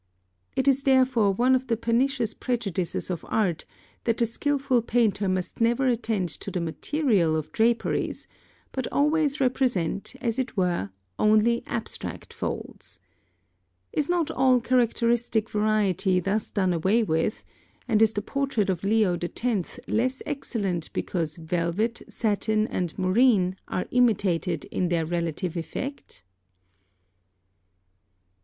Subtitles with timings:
[0.55, 3.65] It is therefore one of the pernicious prejudices of art
[4.05, 8.27] that the skilful painter must never attend to the material of draperies,
[8.71, 12.99] but always represent, as it were, only abstract folds.
[13.93, 17.43] Is not all characteristic variety thus done away with,
[17.87, 19.79] and is the portrait of Leo X.
[19.87, 26.23] less excellent because velvet, satin, and moreen, are imitated in their relative effect?
[26.23, 26.23] 876.